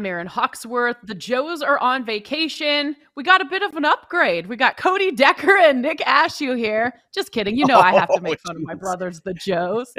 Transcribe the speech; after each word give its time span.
I'm 0.00 0.06
Erin 0.06 0.28
Hawksworth. 0.28 0.96
The 1.02 1.14
Joes 1.14 1.60
are 1.60 1.78
on 1.78 2.06
vacation. 2.06 2.96
We 3.16 3.22
got 3.22 3.42
a 3.42 3.44
bit 3.44 3.60
of 3.60 3.76
an 3.76 3.84
upgrade. 3.84 4.46
We 4.46 4.56
got 4.56 4.78
Cody 4.78 5.10
Decker 5.10 5.58
and 5.58 5.82
Nick 5.82 5.98
Ashew 5.98 6.56
here. 6.56 6.94
Just 7.12 7.32
kidding. 7.32 7.54
You 7.54 7.66
know 7.66 7.78
I 7.78 7.92
have 7.92 8.08
to 8.14 8.20
make 8.22 8.40
fun 8.40 8.56
of 8.56 8.62
my 8.62 8.72
brothers, 8.72 9.20
the 9.20 9.34
Joes. 9.34 9.92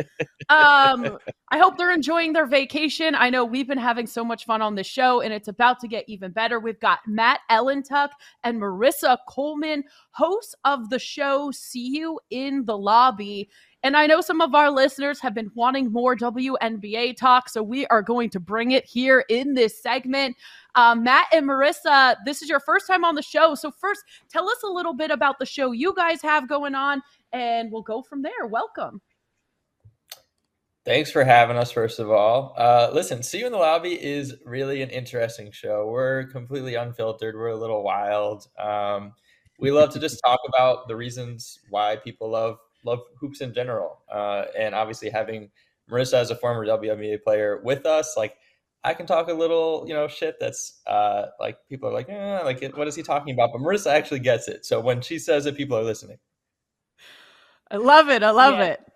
Um, 0.50 1.20
I 1.54 1.58
hope 1.58 1.78
they're 1.78 1.92
enjoying 1.92 2.32
their 2.32 2.46
vacation. 2.46 3.14
I 3.14 3.30
know 3.30 3.44
we've 3.44 3.68
been 3.68 3.78
having 3.78 4.08
so 4.08 4.24
much 4.24 4.46
fun 4.46 4.62
on 4.62 4.74
the 4.74 4.86
show, 4.86 5.20
and 5.20 5.34
it's 5.34 5.50
about 5.50 5.82
to 5.82 5.88
get 5.90 6.06
even 6.08 6.32
better. 6.32 6.62
We've 6.62 6.80
got 6.80 7.00
Matt 7.06 7.42
Ellentuck 7.52 8.12
and 8.46 8.58
Marissa 8.58 9.18
Coleman, 9.28 9.84
hosts 10.12 10.56
of 10.64 10.90
the 10.90 10.98
show 10.98 11.52
See 11.52 11.90
You 11.90 12.22
in 12.30 12.64
the 12.64 12.78
Lobby. 12.78 13.50
And 13.84 13.98
I 13.98 14.08
know 14.08 14.22
some 14.22 14.40
of 14.40 14.56
our 14.56 14.72
listeners 14.72 15.20
have 15.20 15.34
been 15.34 15.52
wanting 15.54 15.92
more 15.92 16.16
WNBA 16.16 17.18
talk, 17.18 17.50
so 17.50 17.62
we 17.62 17.86
are 17.88 18.02
going 18.02 18.30
to 18.30 18.40
bring 18.40 18.72
it 18.72 18.86
here 18.86 19.26
in 19.28 19.54
this 19.54 19.78
segment. 19.84 20.38
Um, 20.76 21.04
Matt 21.04 21.28
and 21.34 21.46
Marissa, 21.46 22.16
this 22.24 22.42
is 22.42 22.48
your 22.48 22.62
first 22.62 22.88
time 22.88 23.04
on 23.04 23.16
the 23.16 23.22
show. 23.22 23.56
So, 23.56 23.72
first, 23.72 24.04
tell 24.30 24.48
us 24.48 24.64
a 24.64 24.70
little 24.70 24.94
bit 24.94 25.12
about 25.12 25.38
the 25.38 25.46
show 25.46 25.74
you 25.74 25.94
guys 25.98 26.22
have 26.22 26.48
going 26.48 26.76
on, 26.76 27.02
and 27.34 27.70
we'll 27.70 27.82
go 27.82 28.02
from 28.02 28.22
there. 28.22 28.46
Welcome. 28.48 29.02
Thanks 30.84 31.12
for 31.12 31.24
having 31.24 31.58
us, 31.58 31.72
first 31.72 32.00
of 32.00 32.10
all. 32.10 32.56
Uh, 32.58 32.90
listen, 32.92 33.22
See 33.22 33.40
You 33.40 33.46
in 33.46 33.52
the 33.52 33.58
Lobby 33.60 34.04
is 34.04 34.36
really 34.46 34.82
an 34.82 34.90
interesting 34.90 35.52
show. 35.52 35.88
We're 35.88 36.26
completely 36.26 36.74
unfiltered, 36.74 37.36
we're 37.36 37.50
a 37.50 37.56
little 37.56 37.84
wild. 37.84 38.48
Um, 38.58 39.14
we 39.60 39.70
love 39.70 39.92
to 39.94 40.00
just 40.00 40.20
talk 40.26 40.40
about 40.48 40.88
the 40.88 40.96
reasons 40.96 41.60
why 41.70 41.98
people 41.98 42.32
love 42.32 42.58
love 42.84 43.02
hoops 43.20 43.42
in 43.42 43.54
general. 43.54 44.02
Uh, 44.12 44.46
and 44.58 44.74
obviously 44.74 45.12
having 45.12 45.52
Marissa 45.90 46.16
as 46.16 46.32
a 46.32 46.36
former 46.36 46.66
WNBA 46.66 47.22
player 47.22 47.62
with 47.64 47.86
us, 47.86 48.16
like 48.18 48.36
I 48.84 48.96
can 48.96 49.06
talk 49.06 49.28
a 49.28 49.34
little, 49.34 49.86
you 49.88 49.94
know, 49.94 50.08
shit 50.08 50.38
that's 50.40 50.82
uh, 50.88 51.28
like 51.40 51.58
people 51.70 51.90
are 51.90 51.94
like, 51.94 52.10
eh, 52.10 52.42
like 52.44 52.76
what 52.76 52.88
is 52.88 52.96
he 52.96 53.04
talking 53.04 53.36
about? 53.36 53.52
But 53.54 53.62
Marissa 53.62 53.92
actually 53.92 54.20
gets 54.20 54.48
it. 54.48 54.66
So 54.66 54.80
when 54.80 55.02
she 55.02 55.20
says 55.20 55.46
it, 55.46 55.56
people 55.56 55.78
are 55.78 55.84
listening. 55.84 56.18
I 57.70 57.78
love 57.78 58.10
it. 58.10 58.24
I 58.24 58.32
love 58.32 58.56
yeah. 58.56 58.66
it. 58.66 58.91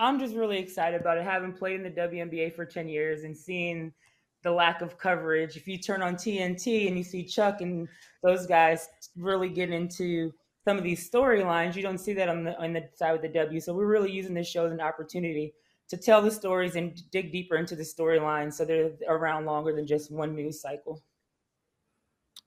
I'm 0.00 0.18
just 0.18 0.34
really 0.34 0.58
excited 0.58 1.00
about 1.00 1.18
it. 1.18 1.24
Having 1.24 1.52
played 1.52 1.76
in 1.76 1.82
the 1.82 1.90
WNBA 1.90 2.56
for 2.56 2.64
10 2.64 2.88
years 2.88 3.24
and 3.24 3.36
seeing 3.36 3.92
the 4.42 4.50
lack 4.50 4.80
of 4.80 4.98
coverage. 4.98 5.56
If 5.56 5.68
you 5.68 5.76
turn 5.78 6.00
on 6.02 6.14
TNT 6.14 6.88
and 6.88 6.96
you 6.96 7.04
see 7.04 7.22
Chuck 7.24 7.60
and 7.60 7.86
those 8.22 8.46
guys 8.46 8.88
really 9.16 9.50
get 9.50 9.70
into 9.70 10.32
some 10.66 10.78
of 10.78 10.84
these 10.84 11.08
storylines. 11.08 11.76
You 11.76 11.82
don't 11.82 11.98
see 11.98 12.12
that 12.14 12.28
on 12.28 12.44
the 12.44 12.58
on 12.58 12.72
the 12.72 12.88
side 12.94 13.12
with 13.12 13.22
the 13.22 13.28
W. 13.28 13.60
So 13.60 13.74
we're 13.74 13.86
really 13.86 14.10
using 14.10 14.34
this 14.34 14.48
show 14.48 14.66
as 14.66 14.72
an 14.72 14.80
opportunity 14.80 15.54
to 15.88 15.96
tell 15.96 16.22
the 16.22 16.30
stories 16.30 16.76
and 16.76 16.98
dig 17.10 17.32
deeper 17.32 17.56
into 17.56 17.76
the 17.76 17.82
storylines 17.82 18.54
so 18.54 18.64
they're 18.64 18.92
around 19.08 19.44
longer 19.44 19.74
than 19.74 19.86
just 19.86 20.10
one 20.10 20.34
news 20.34 20.60
cycle. 20.60 21.02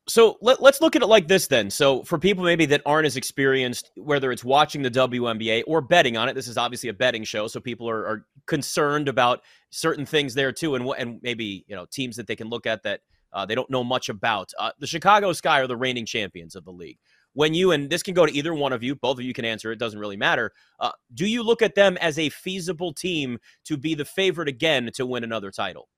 So 0.08 0.38
let, 0.41 0.59
us 0.62 0.81
look 0.81 0.97
at 0.97 1.02
it 1.02 1.08
like 1.08 1.30
this 1.30 1.47
then. 1.47 1.69
So 1.69 2.03
for 2.03 2.19
people 2.19 2.44
maybe 2.44 2.66
that 2.68 2.81
aren't 2.86 3.06
as 3.06 3.16
experienced, 3.16 3.91
whether 3.96 4.31
it's 4.34 4.44
watching 4.44 4.81
the 4.81 4.91
WNBA 4.91 5.64
or 5.66 5.80
betting 5.80 6.18
on 6.18 6.28
it, 6.28 6.34
this 6.34 6.47
is 6.47 6.58
obviously 6.58 6.90
a 6.90 6.94
betting 6.94 7.24
show, 7.24 7.47
so 7.47 7.62
people 7.62 7.90
are, 7.90 8.06
are 8.06 8.25
concerned 8.46 9.08
about 9.08 9.42
certain 9.69 10.06
things 10.06 10.34
there 10.34 10.52
too, 10.52 10.75
and 10.75 10.86
and 10.97 11.19
maybe 11.24 11.63
you 11.68 11.75
know 11.75 11.86
teams 11.86 12.18
that 12.18 12.28
they 12.28 12.36
can 12.36 12.50
look 12.50 12.66
at 12.66 12.84
that 12.84 13.00
uh, 13.31 13.46
they 13.46 13.56
don't 13.56 13.69
know 13.69 13.84
much 13.84 14.09
about. 14.09 14.52
Uh, 14.59 14.72
the 14.80 14.88
Chicago 14.88 15.31
Sky 15.31 15.62
are 15.62 15.68
the 15.68 15.78
reigning 15.78 16.06
champions 16.06 16.56
of 16.56 16.66
the 16.66 16.72
league 16.72 16.97
when 17.34 17.53
you 17.53 17.72
and 17.72 17.90
this 17.90 18.03
can 18.03 18.13
go 18.13 18.25
to 18.25 18.34
either 18.34 18.53
one 18.53 18.74
of 18.74 18.81
you 18.84 18.96
both 18.96 19.18
of 19.18 19.24
you 19.24 19.34
can 19.34 19.46
answer 19.46 19.72
it 19.72 19.80
doesn't 19.80 20.00
really 20.00 20.18
matter 20.18 20.52
uh, 20.80 20.92
do 21.13 21.25
you 21.25 21.44
look 21.44 21.62
at 21.62 21.75
them 21.75 21.97
as 21.97 22.18
a 22.18 22.30
feasible 22.30 22.94
team 22.94 23.38
to 23.66 23.75
be 23.75 23.96
the 23.96 24.06
favorite 24.06 24.47
again 24.47 24.90
to 24.94 25.06
win 25.06 25.24
another 25.24 25.52
title 25.52 25.90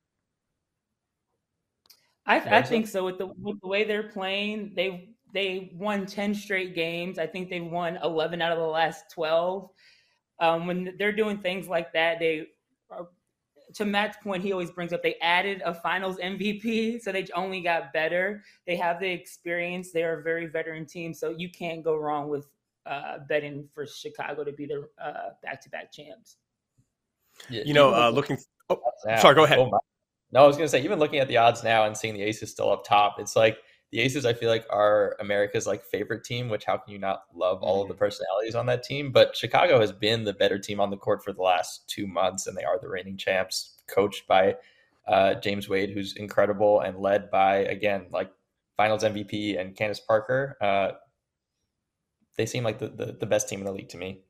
i, 2.25 2.39
I 2.39 2.61
think 2.61 2.87
so 2.87 3.05
with 3.05 3.17
the, 3.17 3.27
with 3.27 3.59
the 3.61 3.67
way 3.67 3.83
they're 3.83 4.09
playing 4.09 4.73
they 4.75 5.09
they 5.33 5.71
won 5.73 6.05
10 6.05 6.33
straight 6.33 6.75
games 6.75 7.19
i 7.19 7.27
think 7.27 7.49
they 7.49 7.61
won 7.61 7.97
11 8.03 8.41
out 8.41 8.51
of 8.51 8.59
the 8.59 8.65
last 8.65 9.05
12 9.11 9.69
um, 10.39 10.67
when 10.67 10.93
they're 10.99 11.15
doing 11.15 11.37
things 11.37 11.67
like 11.67 11.93
that 11.93 12.19
they 12.19 12.47
are 12.89 13.07
to 13.73 13.85
Matt's 13.85 14.17
point, 14.23 14.43
he 14.43 14.51
always 14.51 14.71
brings 14.71 14.93
up 14.93 15.03
they 15.03 15.15
added 15.21 15.61
a 15.65 15.73
finals 15.73 16.17
MVP, 16.17 17.01
so 17.01 17.11
they 17.11 17.25
only 17.35 17.61
got 17.61 17.91
better. 17.91 18.43
They 18.65 18.75
have 18.77 18.99
the 18.99 19.09
experience. 19.09 19.91
They 19.91 20.03
are 20.03 20.19
a 20.19 20.23
very 20.23 20.47
veteran 20.47 20.85
team, 20.85 21.13
so 21.13 21.35
you 21.37 21.49
can't 21.49 21.83
go 21.83 21.95
wrong 21.97 22.29
with 22.29 22.47
uh, 22.85 23.19
betting 23.27 23.67
for 23.73 23.85
Chicago 23.85 24.43
to 24.43 24.51
be 24.51 24.65
the 24.65 24.87
uh, 25.03 25.31
back-to-back 25.43 25.91
champs. 25.91 26.37
Yeah, 27.49 27.63
you 27.65 27.73
know, 27.73 27.93
uh, 27.93 28.09
looking. 28.09 28.37
Oh, 28.69 28.79
sorry, 29.19 29.35
go 29.35 29.43
ahead. 29.43 29.59
Oh 29.59 29.77
no, 30.35 30.43
I 30.43 30.47
was 30.47 30.57
going 30.57 30.65
to 30.65 30.69
say, 30.69 30.83
even 30.83 30.99
looking 30.99 31.19
at 31.19 31.29
the 31.29 31.37
odds 31.37 31.63
now 31.63 31.85
and 31.85 31.95
seeing 31.95 32.13
the 32.13 32.21
Aces 32.21 32.51
still 32.51 32.69
up 32.69 32.83
top, 32.83 33.19
it's 33.19 33.37
like 33.37 33.57
the 33.93 34.01
Aces. 34.01 34.25
I 34.25 34.33
feel 34.33 34.49
like 34.49 34.65
are 34.69 35.15
America's 35.21 35.65
like 35.65 35.81
favorite 35.81 36.25
team. 36.25 36.49
Which 36.49 36.65
how 36.65 36.75
can 36.75 36.91
you 36.91 36.99
not 36.99 37.23
love 37.33 37.63
all 37.63 37.81
of 37.81 37.87
the 37.87 37.93
mm-hmm. 37.93 37.99
personalities 37.99 38.53
on 38.53 38.65
that 38.65 38.83
team? 38.83 39.13
But 39.13 39.33
Chicago 39.33 39.79
has 39.79 39.93
been 39.93 40.25
the 40.25 40.33
better 40.33 40.59
team 40.59 40.81
on 40.81 40.89
the 40.89 40.97
court 40.97 41.23
for 41.23 41.31
the 41.31 41.41
last 41.41 41.87
two 41.87 42.05
months, 42.05 42.47
and 42.47 42.57
they 42.57 42.65
are 42.65 42.77
the 42.77 42.89
reigning 42.89 43.15
champs, 43.15 43.77
coached 43.87 44.27
by 44.27 44.57
uh, 45.07 45.35
James 45.35 45.69
Wade, 45.69 45.91
who's 45.91 46.17
incredible, 46.17 46.81
and 46.81 46.99
led 46.99 47.31
by 47.31 47.59
again 47.59 48.07
like 48.11 48.29
Finals 48.75 49.05
MVP 49.05 49.57
and 49.57 49.73
Candace 49.73 50.01
Parker. 50.01 50.57
Uh, 50.59 50.91
they 52.35 52.45
seem 52.45 52.65
like 52.65 52.79
the, 52.79 52.89
the, 52.89 53.15
the 53.17 53.25
best 53.25 53.47
team 53.47 53.59
in 53.59 53.65
the 53.65 53.71
league 53.71 53.87
to 53.87 53.97
me. 53.97 54.24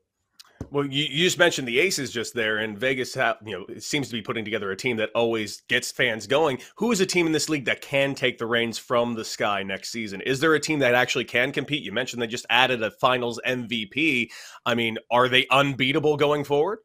Well, 0.75 0.86
you, 0.86 1.06
you 1.06 1.24
just 1.24 1.40
mentioned 1.40 1.69
the 1.69 1.80
Aces 1.80 2.12
just 2.12 2.34
there, 2.34 2.58
and 2.58 2.78
Vegas, 2.78 3.13
have, 3.13 3.38
you 3.46 3.58
know, 3.58 3.80
seems 3.80 4.09
to 4.09 4.13
be 4.13 4.22
putting 4.22 4.44
together 4.44 4.72
a 4.72 4.75
team 4.75 4.97
that 4.97 5.09
always 5.16 5.62
gets 5.69 5.90
fans 5.90 6.28
going. 6.28 6.58
Who 6.75 6.91
is 6.91 7.00
a 7.00 7.06
team 7.06 7.25
in 7.25 7.31
this 7.31 7.47
league 7.47 7.63
that 7.63 7.80
can 7.80 8.13
take 8.13 8.38
the 8.38 8.46
reins 8.46 8.78
from 8.78 9.14
the 9.14 9.24
sky 9.24 9.64
next 9.64 9.94
season? 9.94 10.19
Is 10.19 10.41
there 10.41 10.53
a 10.53 10.59
team 10.59 10.80
that 10.80 10.94
actually 10.94 11.24
can 11.24 11.53
compete? 11.53 11.81
You 11.81 11.94
mentioned 11.94 12.22
they 12.22 12.28
just 12.28 12.46
added 12.50 12.84
a 12.84 12.91
Finals 12.91 13.40
MVP. 13.47 14.31
I 14.66 14.75
mean, 14.75 14.97
are 15.09 15.30
they 15.30 15.47
unbeatable 15.50 16.18
going 16.18 16.44
forward? 16.44 16.80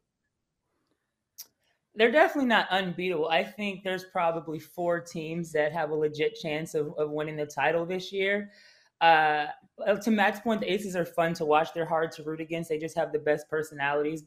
They're 1.93 2.13
definitely 2.13 2.47
not 2.47 2.69
unbeatable. 2.69 3.27
I 3.27 3.43
think 3.43 3.83
there's 3.83 4.05
probably 4.05 4.59
four 4.59 5.01
teams 5.01 5.51
that 5.51 5.73
have 5.73 5.89
a 5.89 5.95
legit 5.95 6.35
chance 6.41 6.75
of, 6.75 6.93
of 6.97 7.11
winning 7.11 7.35
the 7.35 7.45
title 7.45 7.85
this 7.85 8.13
year. 8.13 8.51
Uh, 9.01 9.47
uh, 9.85 9.95
to 9.95 10.11
Matt's 10.11 10.39
point, 10.39 10.61
the 10.61 10.71
Aces 10.71 10.95
are 10.95 11.05
fun 11.05 11.33
to 11.33 11.45
watch. 11.45 11.73
They're 11.73 11.85
hard 11.85 12.11
to 12.13 12.23
root 12.23 12.39
against. 12.39 12.69
They 12.69 12.77
just 12.77 12.95
have 12.95 13.11
the 13.11 13.19
best 13.19 13.49
personalities. 13.49 14.23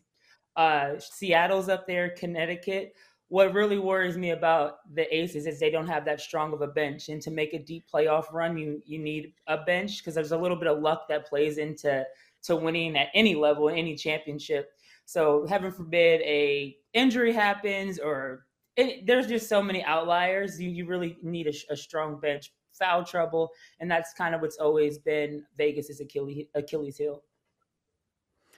Uh, 0.56 0.98
Seattle's 0.98 1.68
up 1.68 1.86
there, 1.86 2.10
Connecticut. 2.10 2.94
What 3.28 3.54
really 3.54 3.78
worries 3.78 4.16
me 4.16 4.30
about 4.30 4.78
the 4.94 5.12
Aces 5.14 5.46
is 5.46 5.58
they 5.58 5.70
don't 5.70 5.86
have 5.86 6.04
that 6.04 6.20
strong 6.20 6.52
of 6.52 6.60
a 6.60 6.66
bench, 6.66 7.08
and 7.08 7.22
to 7.22 7.30
make 7.30 7.54
a 7.54 7.58
deep 7.58 7.84
playoff 7.92 8.32
run, 8.32 8.56
you 8.58 8.82
you 8.84 8.98
need 8.98 9.32
a 9.46 9.58
bench 9.58 9.98
because 9.98 10.14
there's 10.14 10.32
a 10.32 10.38
little 10.38 10.56
bit 10.56 10.68
of 10.68 10.80
luck 10.80 11.08
that 11.08 11.26
plays 11.26 11.58
into 11.58 12.04
to 12.42 12.56
winning 12.56 12.96
at 12.96 13.08
any 13.14 13.34
level 13.34 13.68
in 13.68 13.76
any 13.76 13.96
championship. 13.96 14.70
So, 15.06 15.46
heaven 15.46 15.72
forbid 15.72 16.20
a 16.20 16.76
injury 16.92 17.32
happens, 17.32 17.98
or 17.98 18.46
it, 18.76 19.06
there's 19.06 19.26
just 19.26 19.48
so 19.48 19.62
many 19.62 19.82
outliers. 19.84 20.60
You 20.60 20.68
you 20.70 20.86
really 20.86 21.16
need 21.22 21.46
a, 21.46 21.72
a 21.72 21.76
strong 21.76 22.20
bench 22.20 22.52
foul 22.78 23.04
trouble, 23.04 23.50
and 23.80 23.90
that's 23.90 24.12
kind 24.14 24.34
of 24.34 24.40
what's 24.40 24.58
always 24.58 24.98
been 24.98 25.44
Vegas's 25.56 26.00
Achilles 26.00 26.46
Achilles 26.54 26.96
heel. 26.96 27.22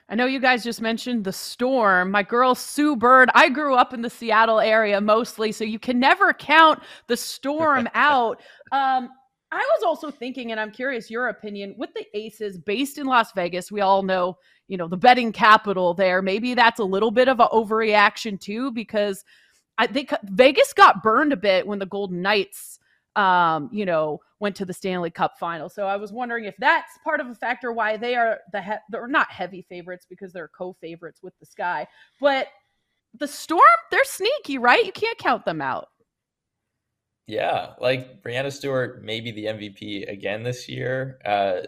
I 0.09 0.15
know 0.15 0.27
you 0.27 0.39
guys 0.39 0.63
just 0.63 0.81
mentioned 0.81 1.25
the 1.25 1.33
storm. 1.33 2.13
My 2.13 2.23
girl 2.23 2.55
Sue 2.55 2.95
Bird, 2.95 3.29
I 3.35 3.49
grew 3.49 3.75
up 3.75 3.93
in 3.93 4.03
the 4.03 4.11
Seattle 4.11 4.61
area 4.61 5.01
mostly, 5.01 5.51
so 5.51 5.65
you 5.65 5.81
can 5.81 5.99
never 5.99 6.33
count 6.33 6.81
the 7.09 7.17
storm 7.17 7.89
out. 7.95 8.41
Um, 8.71 9.11
I 9.51 9.59
was 9.59 9.83
also 9.85 10.11
thinking, 10.11 10.53
and 10.53 10.61
I'm 10.61 10.71
curious 10.71 11.11
your 11.11 11.29
opinion 11.29 11.75
with 11.77 11.91
the 11.95 12.05
Aces 12.15 12.59
based 12.59 12.99
in 12.99 13.07
Las 13.07 13.33
Vegas. 13.33 13.73
We 13.73 13.81
all 13.81 14.03
know, 14.03 14.39
you 14.69 14.77
know, 14.77 14.89
the 14.89 14.97
betting 14.97 15.33
capital 15.33 15.95
there. 15.95 16.21
Maybe 16.23 16.55
that's 16.55 16.81
a 16.81 16.85
little 16.85 17.11
bit 17.11 17.29
of 17.29 17.41
an 17.41 17.49
overreaction 17.53 18.41
too, 18.41 18.71
because 18.73 19.25
I 19.79 19.87
think 19.87 20.13
Vegas 20.25 20.73
got 20.73 21.03
burned 21.03 21.33
a 21.33 21.37
bit 21.37 21.67
when 21.67 21.79
the 21.79 21.87
Golden 21.87 22.23
Knights, 22.23 22.79
um, 23.17 23.71
you 23.73 23.87
know, 23.87 24.21
went 24.39 24.55
to 24.57 24.65
the 24.65 24.73
Stanley 24.73 25.11
Cup 25.11 25.39
final. 25.39 25.69
So 25.69 25.87
I 25.87 25.97
was 25.97 26.13
wondering 26.13 26.45
if 26.45 26.55
that's 26.59 26.99
part 27.03 27.21
of 27.21 27.27
a 27.29 27.35
factor 27.35 27.73
why 27.73 27.97
they 27.97 28.15
are 28.15 28.39
the 28.53 28.63
he- 28.63 28.73
they're 28.91 29.09
not 29.09 29.31
heavy 29.31 29.63
favorites 29.63 30.07
because 30.09 30.33
they're 30.33 30.49
co-favorites 30.49 31.23
with 31.23 31.33
the 31.41 31.47
Sky, 31.47 31.87
but 32.21 32.49
the 33.19 33.27
Storm 33.27 33.63
they're 33.91 34.05
sneaky, 34.05 34.59
right? 34.59 34.85
You 34.85 34.93
can't 34.93 35.19
count 35.19 35.45
them 35.45 35.63
out. 35.63 35.89
Yeah, 37.27 37.73
like 37.81 38.23
Breanna 38.23 38.53
Stewart, 38.53 39.03
maybe 39.03 39.33
the 39.33 39.47
MVP 39.47 40.09
again 40.09 40.45
this 40.45 40.69
year. 40.69 41.19
Uh, 41.25 41.63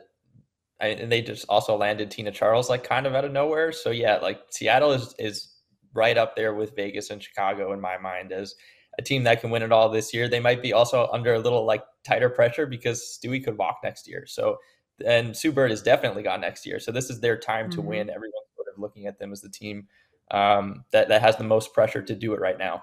and 0.81 1.11
they 1.11 1.23
just 1.23 1.45
also 1.49 1.77
landed 1.77 2.11
Tina 2.11 2.31
Charles 2.31 2.69
like 2.69 2.85
kind 2.85 3.07
of 3.07 3.15
out 3.15 3.25
of 3.25 3.33
nowhere. 3.33 3.73
So 3.73 3.91
yeah, 3.91 4.19
like 4.19 4.41
Seattle 4.51 4.93
is 4.93 5.15
is 5.19 5.55
right 5.95 6.17
up 6.17 6.37
there 6.37 6.55
with 6.55 6.77
Vegas 6.77 7.11
and 7.11 7.23
Chicago 7.23 7.73
in 7.73 7.81
my 7.81 7.99
mind 7.99 8.31
as 8.31 8.55
a 8.99 9.03
team 9.03 9.23
that 9.25 9.41
can 9.41 9.51
win 9.51 9.63
it 9.63 9.73
all 9.73 9.89
this 9.89 10.13
year. 10.13 10.29
They 10.29 10.41
might 10.41 10.61
be 10.61 10.73
also 10.73 11.09
under 11.13 11.35
a 11.35 11.39
little 11.39 11.65
like 11.65 11.85
tighter 12.05 12.29
pressure 12.29 12.67
because 12.67 13.19
Stewie 13.19 13.43
could 13.43 13.57
walk 13.57 13.79
next 13.83 14.09
year. 14.09 14.27
So 14.27 14.59
and 15.07 15.37
Sue 15.37 15.53
Bird 15.53 15.71
is 15.71 15.83
definitely 15.83 16.25
gone 16.25 16.41
next 16.41 16.67
year. 16.67 16.81
So 16.81 16.91
this 16.91 17.09
is 17.09 17.21
their 17.21 17.39
time 17.39 17.67
mm-hmm. 17.67 17.81
to 17.81 17.87
win. 17.87 18.11
Everyone's 18.11 18.49
sort 18.57 18.67
of 18.73 18.81
looking 18.81 19.07
at 19.07 19.19
them 19.19 19.33
as 19.33 19.41
the 19.41 19.49
team 19.49 19.87
um, 20.31 20.85
that 20.91 21.09
that 21.09 21.23
has 21.23 21.37
the 21.37 21.45
most 21.45 21.73
pressure 21.73 22.03
to 22.03 22.15
do 22.15 22.35
it 22.35 22.41
right 22.41 22.59
now. 22.59 22.83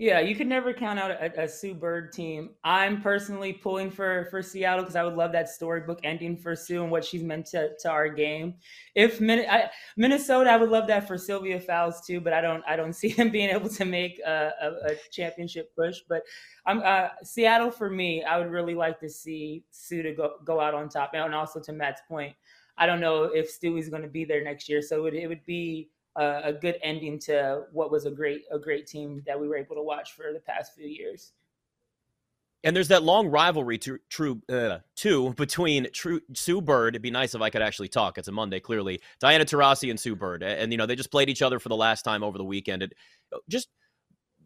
Yeah, 0.00 0.20
you 0.20 0.36
could 0.36 0.46
never 0.46 0.72
count 0.72 1.00
out 1.00 1.10
a, 1.10 1.42
a, 1.42 1.48
Sue 1.48 1.74
Bird 1.74 2.12
team. 2.12 2.50
I'm 2.62 3.02
personally 3.02 3.52
pulling 3.52 3.90
for 3.90 4.28
for 4.30 4.42
Seattle 4.42 4.84
because 4.84 4.94
I 4.94 5.02
would 5.02 5.16
love 5.16 5.32
that 5.32 5.48
storybook 5.48 5.98
ending 6.04 6.36
for 6.36 6.54
Sue 6.54 6.84
and 6.84 6.92
what 6.92 7.04
she's 7.04 7.24
meant 7.24 7.46
to, 7.46 7.70
to 7.80 7.90
our 7.90 8.08
game. 8.08 8.54
If 8.94 9.20
Min- 9.20 9.50
I, 9.50 9.68
Minnesota, 9.96 10.50
I 10.50 10.56
would 10.56 10.70
love 10.70 10.86
that 10.86 11.08
for 11.08 11.18
Sylvia 11.18 11.58
Fowles 11.58 12.06
too, 12.06 12.20
but 12.20 12.32
I 12.32 12.40
don't 12.40 12.62
I 12.64 12.76
don't 12.76 12.92
see 12.94 13.12
them 13.12 13.30
being 13.30 13.50
able 13.50 13.68
to 13.70 13.84
make 13.84 14.20
a, 14.24 14.52
a, 14.62 14.92
a 14.92 14.96
championship 15.10 15.74
push. 15.74 15.98
But 16.08 16.22
I'm 16.64 16.80
uh, 16.84 17.08
Seattle 17.24 17.72
for 17.72 17.90
me. 17.90 18.22
I 18.22 18.38
would 18.38 18.52
really 18.52 18.76
like 18.76 19.00
to 19.00 19.08
see 19.08 19.64
Sue 19.72 20.04
to 20.04 20.12
go 20.12 20.34
go 20.44 20.60
out 20.60 20.74
on 20.74 20.88
top, 20.88 21.10
and 21.14 21.34
also 21.34 21.60
to 21.60 21.72
Matt's 21.72 22.02
point, 22.08 22.36
I 22.76 22.86
don't 22.86 23.00
know 23.00 23.24
if 23.24 23.50
Stewie's 23.50 23.88
going 23.88 24.02
to 24.02 24.08
be 24.08 24.24
there 24.24 24.44
next 24.44 24.68
year, 24.68 24.80
so 24.80 25.06
it, 25.06 25.14
it 25.14 25.26
would 25.26 25.44
be 25.44 25.90
a, 26.18 26.52
good 26.52 26.76
ending 26.82 27.18
to 27.20 27.64
what 27.72 27.90
was 27.90 28.04
a 28.06 28.10
great 28.10 28.42
a 28.50 28.58
great 28.58 28.86
team 28.86 29.22
that 29.26 29.38
we 29.38 29.48
were 29.48 29.56
able 29.56 29.76
to 29.76 29.82
watch 29.82 30.12
for 30.12 30.32
the 30.32 30.40
past 30.40 30.74
few 30.74 30.86
years. 30.86 31.32
And 32.64 32.74
there's 32.74 32.88
that 32.88 33.04
long 33.04 33.28
rivalry 33.28 33.78
to, 33.78 34.00
true 34.10 34.42
uh, 34.48 34.78
too 34.96 35.32
between 35.34 35.86
True 35.92 36.20
Sue 36.34 36.60
Bird. 36.60 36.94
It'd 36.94 37.02
be 37.02 37.10
nice 37.10 37.36
if 37.36 37.40
I 37.40 37.50
could 37.50 37.62
actually 37.62 37.88
talk. 37.88 38.18
It's 38.18 38.26
a 38.26 38.32
Monday, 38.32 38.58
clearly. 38.58 39.00
Diana 39.20 39.44
Taurasi 39.44 39.90
and 39.90 40.00
Sue 40.00 40.16
Bird, 40.16 40.42
and 40.42 40.72
you 40.72 40.78
know 40.78 40.86
they 40.86 40.96
just 40.96 41.12
played 41.12 41.28
each 41.28 41.42
other 41.42 41.60
for 41.60 41.68
the 41.68 41.76
last 41.76 42.02
time 42.02 42.24
over 42.24 42.36
the 42.36 42.44
weekend. 42.44 42.82
It 42.82 42.92
just 43.48 43.68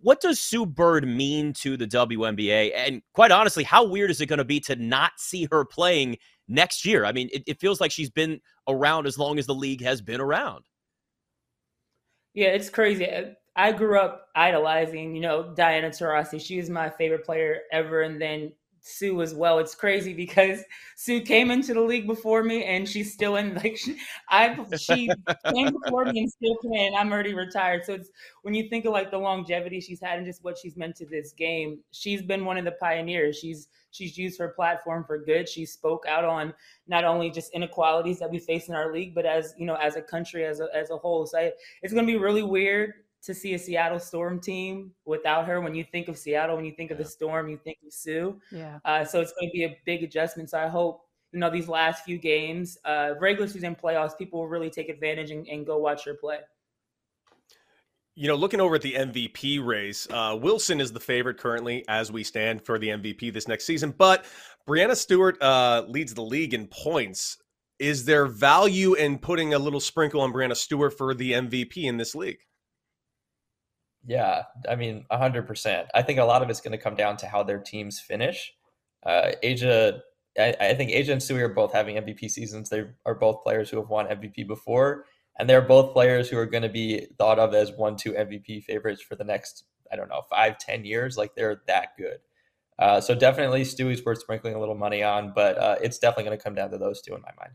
what 0.02 0.20
does 0.20 0.40
Sue 0.40 0.66
Bird 0.66 1.06
mean 1.06 1.52
to 1.54 1.76
the 1.76 1.86
WNBA? 1.86 2.72
And 2.74 3.02
quite 3.14 3.30
honestly, 3.30 3.62
how 3.64 3.86
weird 3.86 4.10
is 4.10 4.20
it 4.20 4.26
going 4.26 4.38
to 4.38 4.44
be 4.44 4.60
to 4.60 4.76
not 4.76 5.12
see 5.16 5.48
her 5.50 5.64
playing 5.64 6.19
next 6.48 6.84
year? 6.84 7.04
I 7.04 7.12
mean, 7.12 7.30
it, 7.32 7.44
it 7.46 7.60
feels 7.60 7.80
like 7.80 7.92
she's 7.92 8.10
been 8.10 8.40
around 8.69 9.06
as 9.06 9.16
long 9.16 9.38
as 9.38 9.46
the 9.46 9.54
league 9.54 9.82
has 9.82 10.02
been 10.02 10.20
around. 10.20 10.64
Yeah, 12.34 12.49
it's 12.49 12.70
crazy. 12.70 13.08
I 13.56 13.73
grew 13.73 13.99
up 13.99 14.29
idolizing, 14.34 15.14
you 15.14 15.20
know, 15.20 15.52
Diana 15.55 15.90
Taurasi. 15.90 16.40
She 16.40 16.56
was 16.56 16.70
my 16.70 16.88
favorite 16.90 17.25
player 17.25 17.61
ever. 17.70 18.02
And 18.02 18.20
then 18.20 18.52
Sue 18.84 19.23
as 19.23 19.32
well. 19.32 19.61
It's 19.61 19.76
crazy 19.76 20.12
because 20.12 20.64
Sue 20.96 21.20
came 21.20 21.52
into 21.52 21.73
the 21.73 21.81
league 21.81 22.06
before 22.08 22.43
me, 22.43 22.64
and 22.64 22.87
she's 22.87 23.12
still 23.12 23.37
in. 23.37 23.52
Like 23.62 23.76
she, 23.76 23.96
I, 24.29 24.56
she 24.76 25.08
came 25.55 25.73
before 25.73 26.06
me 26.06 26.20
and 26.20 26.31
still 26.31 26.56
playing. 26.56 26.94
I'm 26.96 27.12
already 27.12 27.32
retired. 27.32 27.84
So 27.84 27.94
it's 27.94 28.11
when 28.43 28.55
you 28.55 28.69
think 28.69 28.84
of 28.84 28.93
like 28.93 29.12
the 29.12 29.19
longevity 29.19 29.81
she's 29.81 30.00
had 30.00 30.19
and 30.19 30.26
just 30.26 30.43
what 30.43 30.58
she's 30.58 30.76
meant 30.76 30.96
to 30.96 31.06
this 31.06 31.32
game. 31.32 31.79
She's 31.93 32.23
been 32.23 32.44
one 32.44 32.58
of 32.58 32.64
the 32.64 32.73
pioneers. 32.73 33.38
She's 33.38 33.69
she's 33.93 34.19
used 34.19 34.38
her 34.40 34.49
platform 34.49 35.05
for 35.05 35.19
good. 35.19 35.49
She 35.49 35.64
spoke 35.64 36.05
out 36.08 36.25
on 36.25 36.52
not 36.88 37.05
only 37.05 37.31
just 37.31 37.55
inequalities 37.55 38.19
that 38.19 38.31
we 38.31 38.40
face 38.40 38.69
in 38.69 38.75
our 38.75 38.93
league, 38.93 39.14
but 39.14 39.26
as 39.26 39.55
you 39.56 39.64
know, 39.64 39.76
as 39.76 39.94
a 39.94 40.02
country 40.02 40.44
as 40.44 40.58
a 40.58 40.67
as 40.75 40.90
a 40.90 40.96
whole. 40.96 41.25
So 41.26 41.38
I, 41.38 41.52
it's 41.82 41.93
going 41.93 42.05
to 42.05 42.12
be 42.12 42.19
really 42.19 42.43
weird 42.43 42.94
to 43.24 43.34
see 43.34 43.54
a 43.54 43.58
Seattle 43.58 44.00
Storm 44.00 44.40
team 44.40 44.92
without 45.04 45.46
her. 45.46 45.60
When 45.60 45.74
you 45.74 45.84
think 45.84 46.08
of 46.08 46.19
Seattle, 46.19 46.56
when 46.56 46.64
you 46.64 46.72
think 46.72 46.90
of 46.90 46.98
the 46.98 47.04
Storm, 47.04 47.48
you 47.48 47.56
think 47.56 47.78
of 47.86 47.92
Sue. 47.92 48.40
Yeah. 48.50 48.78
Uh, 48.84 49.04
so 49.04 49.20
it's 49.20 49.32
going 49.32 49.48
to 49.48 49.52
be 49.52 49.64
a 49.64 49.76
big 49.84 50.02
adjustment. 50.02 50.50
So 50.50 50.58
I 50.58 50.69
hope 50.69 51.06
you 51.32 51.38
know 51.38 51.50
these 51.50 51.69
last 51.69 52.04
few 52.04 52.19
games, 52.19 52.78
uh, 52.84 53.14
regular 53.20 53.48
season 53.48 53.76
playoffs, 53.76 54.19
people 54.19 54.40
will 54.40 54.48
really 54.48 54.70
take 54.70 54.88
advantage 54.88 55.30
and, 55.30 55.46
and 55.46 55.64
go 55.64 55.78
watch 55.78 56.04
her 56.04 56.14
play. 56.14 56.38
You 58.14 58.28
know, 58.28 58.34
looking 58.34 58.60
over 58.60 58.74
at 58.74 58.82
the 58.82 58.92
MVP 58.92 59.64
race, 59.64 60.06
uh, 60.10 60.36
Wilson 60.38 60.82
is 60.82 60.92
the 60.92 61.00
favorite 61.00 61.38
currently 61.38 61.82
as 61.88 62.12
we 62.12 62.22
stand 62.22 62.62
for 62.62 62.78
the 62.78 62.88
MVP 62.88 63.32
this 63.32 63.48
next 63.48 63.64
season. 63.64 63.94
But 63.96 64.26
Breanna 64.69 64.94
Stewart 64.94 65.40
uh, 65.40 65.84
leads 65.88 66.12
the 66.12 66.22
league 66.22 66.52
in 66.52 66.66
points. 66.66 67.38
Is 67.78 68.04
there 68.04 68.26
value 68.26 68.94
in 68.94 69.19
putting 69.19 69.54
a 69.54 69.58
little 69.58 69.80
sprinkle 69.80 70.20
on 70.20 70.32
Breanna 70.32 70.56
Stewart 70.56 70.96
for 70.98 71.14
the 71.14 71.32
MVP 71.32 71.84
in 71.84 71.96
this 71.96 72.14
league? 72.14 72.38
Yeah, 74.06 74.43
I 74.69 74.75
mean, 74.75 75.04
100%. 75.12 75.87
I 75.94 76.02
think 76.02 76.19
a 76.19 76.25
lot 76.25 76.43
of 76.43 76.50
it's 76.50 76.60
going 76.60 76.72
to 76.72 76.78
come 76.78 76.96
down 76.96 77.16
to 77.19 77.26
how 77.26 77.43
their 77.43 77.58
teams 77.58 78.00
finish. 78.00 78.52
Uh, 79.04 79.32
A'ja, 79.43 80.00
I, 80.38 80.54
I 80.60 80.75
think 80.75 80.90
A'ja 80.90 81.10
and 81.10 81.20
Stewie 81.20 81.40
are 81.40 81.49
both 81.49 81.72
having 81.72 81.96
MVP 81.96 82.31
seasons. 82.31 82.69
They 82.69 82.84
are 83.06 83.14
both 83.14 83.43
players 83.43 83.70
who 83.70 83.76
have 83.78 83.88
won 83.88 84.06
MVP 84.06 84.46
before, 84.46 85.04
and 85.38 85.49
they're 85.49 85.62
both 85.62 85.93
players 85.93 86.28
who 86.28 86.38
are 86.38 86.46
going 86.46 86.62
to 86.62 86.69
be 86.69 87.06
thought 87.19 87.38
of 87.38 87.54
as 87.54 87.72
one, 87.72 87.96
two 87.96 88.12
MVP 88.12 88.64
favorites 88.64 89.02
for 89.02 89.14
the 89.14 89.25
next, 89.25 89.64
I 89.93 89.96
don't 89.96 90.08
know, 90.08 90.22
five, 90.28 90.58
ten 90.58 90.84
years. 90.84 91.16
Like 91.16 91.34
they're 91.34 91.62
that 91.69 91.90
good. 91.96 92.19
Uh, 92.78 93.00
so 93.00 93.14
definitely 93.14 93.62
Stewie's 93.62 94.05
worth 94.05 94.19
sprinkling 94.19 94.55
a 94.55 94.60
little 94.60 94.75
money 94.75 95.02
on, 95.02 95.32
but 95.34 95.56
uh, 95.58 95.76
it's 95.81 95.98
definitely 95.98 96.25
going 96.25 96.38
to 96.38 96.43
come 96.43 96.55
down 96.55 96.70
to 96.70 96.78
those 96.78 97.00
two 97.00 97.14
in 97.14 97.20
my 97.20 97.31
mind. 97.38 97.52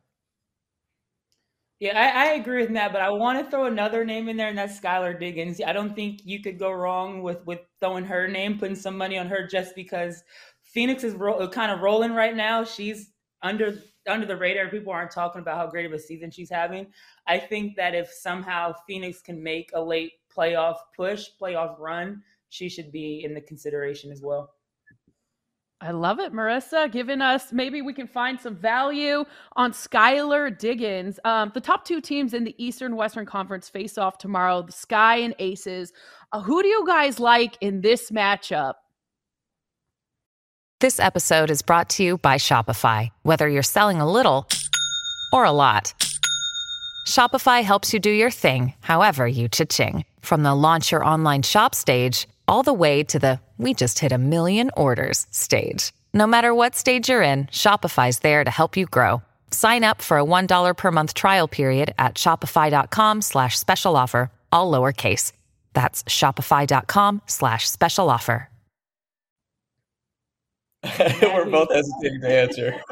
Yeah, 1.80 2.00
I, 2.00 2.30
I, 2.30 2.34
agree 2.34 2.62
with 2.62 2.72
Matt, 2.72 2.92
but 2.92 3.02
I 3.04 3.12
want 3.12 3.44
to 3.44 3.52
throw 3.52 3.66
another 3.66 4.04
name 4.04 4.30
in 4.30 4.36
there, 4.38 4.48
and 4.48 4.58
that's 4.58 4.80
Skylar 4.80 5.20
Diggins. 5.20 5.62
I 5.64 5.74
don't 5.74 5.96
think 5.96 6.22
you 6.24 6.42
could 6.42 6.58
go 6.58 6.72
wrong 6.72 7.22
with 7.22 7.46
with 7.46 7.60
throwing 7.80 8.06
her 8.06 8.28
name, 8.28 8.58
putting 8.58 8.76
some 8.76 8.98
money 8.98 9.18
on 9.20 9.28
her, 9.28 9.46
just 9.46 9.76
because 9.76 10.24
Phoenix 10.64 11.04
is 11.04 11.14
ro- 11.14 11.48
kind 11.50 11.72
of 11.72 11.82
rolling 11.82 12.14
right 12.14 12.36
now. 12.36 12.64
She's 12.64 13.12
under 13.44 13.80
under 14.08 14.26
the 14.26 14.36
radar. 14.38 14.70
People 14.70 14.92
aren't 14.92 15.12
talking 15.12 15.42
about 15.42 15.58
how 15.58 15.68
great 15.68 15.86
of 15.86 15.94
a 15.94 16.00
season 16.00 16.32
she's 16.32 16.50
having. 16.50 16.88
I 17.28 17.38
think 17.38 17.76
that 17.76 17.94
if 17.94 18.10
somehow 18.12 18.74
Phoenix 18.88 19.22
can 19.22 19.44
make 19.44 19.70
a 19.76 19.82
late 19.82 20.14
playoff 20.36 20.78
push, 20.96 21.26
playoff 21.40 21.78
run, 21.78 22.24
she 22.50 22.70
should 22.70 22.92
be 22.92 23.24
in 23.24 23.36
the 23.36 23.42
consideration 23.42 24.12
as 24.12 24.22
well. 24.24 24.57
I 25.80 25.92
love 25.92 26.20
it, 26.20 26.34
Marissa, 26.34 26.92
giving 26.92 27.22
us 27.22 27.54
maybe 27.54 27.84
we 27.84 27.94
can 27.94 28.08
find 28.08 28.40
some 28.40 28.56
value 28.56 29.24
on 29.56 29.74
Skylar 29.74 30.58
Diggins. 30.58 31.20
Um, 31.24 31.52
the 31.54 31.62
top 31.62 31.86
two 31.86 32.02
teams 32.02 32.34
in 32.34 32.44
the 32.44 32.56
Eastern 32.58 32.96
Western 32.96 33.28
Conference 33.28 33.70
face 33.70 33.96
off 33.98 34.18
tomorrow 34.18 34.64
the 34.64 34.72
Sky 34.72 35.18
and 35.18 35.36
Aces. 35.38 35.94
Uh, 36.32 36.42
who 36.42 36.64
do 36.64 36.68
you 36.68 36.84
guys 36.88 37.20
like 37.20 37.58
in 37.62 37.82
this 37.82 38.10
matchup? 38.10 38.74
This 40.80 41.00
episode 41.00 41.52
is 41.52 41.62
brought 41.62 41.90
to 41.92 42.04
you 42.04 42.18
by 42.18 42.38
Shopify. 42.38 43.10
Whether 43.22 43.48
you're 43.48 43.64
selling 43.64 44.02
a 44.02 44.12
little 44.12 44.48
or 45.32 45.46
a 45.46 45.52
lot, 45.52 45.94
Shopify 47.08 47.62
helps 47.62 47.94
you 47.94 48.00
do 48.00 48.12
your 48.12 48.32
thing, 48.32 48.74
however 48.80 49.28
you 49.28 49.48
cha-ching. 49.48 50.06
From 50.22 50.42
the 50.42 50.56
launch 50.56 50.92
your 50.92 51.06
online 51.06 51.44
shop 51.44 51.76
stage 51.76 52.28
all 52.48 52.64
the 52.64 52.74
way 52.74 53.04
to 53.04 53.20
the 53.20 53.40
we 53.58 53.74
just 53.74 53.98
hit 53.98 54.12
a 54.12 54.18
million 54.18 54.70
orders 54.78 55.26
stage. 55.32 55.92
No 56.14 56.28
matter 56.28 56.54
what 56.54 56.76
stage 56.76 57.10
you're 57.10 57.24
in, 57.24 57.48
Shopify's 57.48 58.20
there 58.20 58.44
to 58.44 58.52
help 58.52 58.78
you 58.78 58.86
grow. 58.86 59.24
Sign 59.50 59.84
up 59.84 60.02
for 60.02 60.20
a 60.20 60.24
$1 60.24 60.78
per 60.78 60.92
month 60.92 61.16
trial 61.16 61.48
period 61.48 61.96
at 61.98 62.16
shopify.com 62.16 63.22
slash 63.22 63.58
special 63.58 63.98
offer, 63.98 64.30
all 64.52 64.72
lowercase. 64.72 65.32
That's 65.74 66.04
shopify.com 66.04 67.24
slash 67.26 67.68
special 67.68 68.10
offer. 68.10 68.50
We're 71.00 71.50
both 71.50 71.74
hesitating 71.74 72.22
to 72.22 72.30
answer. 72.30 72.82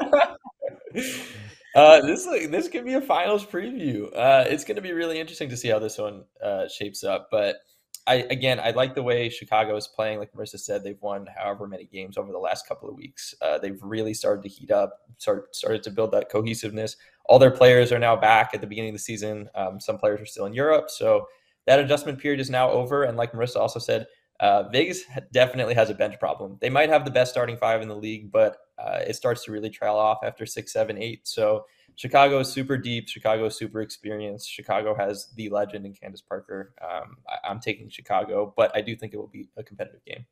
uh, 1.74 2.00
this 2.02 2.26
this 2.26 2.68
could 2.68 2.84
be 2.84 2.94
a 2.94 3.00
finals 3.00 3.46
preview. 3.46 4.06
Uh, 4.14 4.44
it's 4.48 4.64
going 4.64 4.76
to 4.76 4.82
be 4.82 4.92
really 4.92 5.20
interesting 5.20 5.48
to 5.50 5.56
see 5.56 5.68
how 5.68 5.78
this 5.78 5.96
one 5.96 6.24
uh, 6.42 6.68
shapes 6.68 7.04
up, 7.04 7.28
but– 7.30 7.56
I 8.06 8.26
again, 8.30 8.60
I 8.60 8.70
like 8.70 8.94
the 8.94 9.02
way 9.02 9.28
Chicago 9.28 9.76
is 9.76 9.88
playing. 9.88 10.18
Like 10.18 10.32
Marissa 10.32 10.58
said, 10.58 10.84
they've 10.84 11.00
won 11.00 11.26
however 11.36 11.66
many 11.66 11.84
games 11.84 12.16
over 12.16 12.30
the 12.30 12.38
last 12.38 12.68
couple 12.68 12.88
of 12.88 12.94
weeks. 12.94 13.34
Uh, 13.42 13.58
they've 13.58 13.82
really 13.82 14.14
started 14.14 14.42
to 14.42 14.48
heat 14.48 14.70
up, 14.70 15.00
start, 15.18 15.54
started 15.54 15.82
to 15.82 15.90
build 15.90 16.12
that 16.12 16.30
cohesiveness. 16.30 16.96
All 17.26 17.38
their 17.38 17.50
players 17.50 17.90
are 17.90 17.98
now 17.98 18.14
back 18.14 18.50
at 18.54 18.60
the 18.60 18.66
beginning 18.66 18.90
of 18.90 18.94
the 18.94 19.00
season. 19.00 19.48
Um, 19.54 19.80
some 19.80 19.98
players 19.98 20.20
are 20.20 20.26
still 20.26 20.46
in 20.46 20.54
Europe, 20.54 20.88
so 20.90 21.26
that 21.66 21.80
adjustment 21.80 22.20
period 22.20 22.40
is 22.40 22.48
now 22.48 22.70
over. 22.70 23.04
And 23.04 23.16
like 23.16 23.32
Marissa 23.32 23.56
also 23.56 23.80
said, 23.80 24.06
uh, 24.40 24.64
Vegas 24.70 25.02
definitely 25.32 25.74
has 25.74 25.90
a 25.90 25.94
bench 25.94 26.18
problem. 26.18 26.58
They 26.60 26.70
might 26.70 26.88
have 26.88 27.04
the 27.04 27.10
best 27.10 27.32
starting 27.32 27.56
five 27.56 27.82
in 27.82 27.88
the 27.88 27.96
league, 27.96 28.30
but 28.30 28.56
uh, 28.78 29.00
it 29.06 29.16
starts 29.16 29.44
to 29.44 29.52
really 29.52 29.70
trail 29.70 29.94
off 29.94 30.18
after 30.22 30.44
six, 30.46 30.72
seven, 30.72 30.98
eight. 30.98 31.26
So 31.26 31.64
Chicago 31.96 32.40
is 32.40 32.48
super 32.48 32.76
deep. 32.76 33.08
Chicago 33.08 33.46
is 33.46 33.56
super 33.56 33.80
experienced. 33.80 34.50
Chicago 34.50 34.94
has 34.94 35.28
the 35.36 35.48
legend 35.48 35.86
in 35.86 35.94
Candace 35.94 36.20
Parker. 36.20 36.74
Um, 36.82 37.16
I, 37.28 37.48
I'm 37.48 37.60
taking 37.60 37.88
Chicago, 37.88 38.52
but 38.56 38.70
I 38.76 38.82
do 38.82 38.94
think 38.94 39.14
it 39.14 39.16
will 39.16 39.28
be 39.28 39.48
a 39.56 39.62
competitive 39.62 40.04
game. 40.04 40.26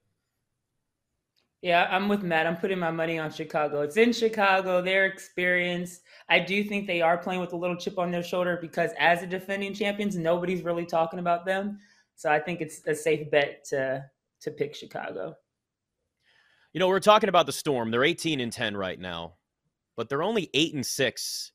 Yeah, 1.62 1.88
I'm 1.90 2.10
with 2.10 2.22
Matt. 2.22 2.46
I'm 2.46 2.58
putting 2.58 2.78
my 2.78 2.90
money 2.90 3.18
on 3.18 3.30
Chicago. 3.30 3.80
It's 3.80 3.96
in 3.96 4.12
Chicago. 4.12 4.82
Their 4.82 5.06
experience. 5.06 6.00
I 6.28 6.38
do 6.38 6.62
think 6.62 6.86
they 6.86 7.00
are 7.00 7.16
playing 7.16 7.40
with 7.40 7.54
a 7.54 7.56
little 7.56 7.76
chip 7.76 7.98
on 7.98 8.10
their 8.10 8.22
shoulder 8.22 8.58
because 8.60 8.90
as 8.98 9.22
the 9.22 9.26
defending 9.26 9.72
champions, 9.72 10.14
nobody's 10.14 10.62
really 10.62 10.84
talking 10.84 11.20
about 11.20 11.46
them. 11.46 11.78
So 12.16 12.30
I 12.30 12.38
think 12.38 12.60
it's 12.60 12.86
a 12.86 12.94
safe 12.94 13.30
bet 13.30 13.64
to 13.70 14.04
to 14.42 14.50
pick 14.50 14.74
Chicago. 14.74 15.36
You 16.72 16.80
know, 16.80 16.88
we're 16.88 17.00
talking 17.00 17.28
about 17.28 17.46
the 17.46 17.52
Storm. 17.52 17.90
They're 17.90 18.04
18 18.04 18.40
and 18.40 18.52
10 18.52 18.76
right 18.76 18.98
now, 18.98 19.34
but 19.96 20.08
they're 20.08 20.22
only 20.24 20.50
8 20.52 20.74
and 20.74 20.84
6 20.84 21.52